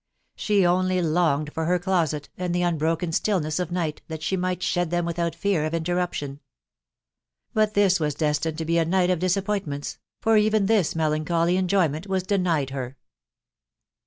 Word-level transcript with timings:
She 0.35 0.65
only 0.65 0.99
longed 0.99 1.53
for 1.53 1.65
her 1.65 1.77
closet, 1.77 2.27
and' 2.35 2.55
the 2.55 2.63
unbroken 2.63 3.11
stillness 3.11 3.59
of 3.59 3.69
night, 3.71 4.01
that 4.07 4.23
she 4.23 4.35
might 4.35 4.63
shed 4.63 4.89
them 4.89 5.05
without 5.05 5.33
/ear 5.33 5.63
at 5.67 5.75
interruption. 5.75 6.39
But 7.53 7.75
this 7.75 7.99
was 7.99 8.15
destined 8.15 8.57
to 8.57 8.65
be 8.65 8.79
a 8.79 8.85
night 8.85 9.11
of 9.11 9.19
disappointments, 9.19 9.99
for 10.19 10.37
even 10.37 10.65
this 10.65 10.95
melancholy 10.95 11.55
enjoyment 11.55 12.07
was1 12.07 12.25
denied 12.25 12.71
her. 12.71 12.97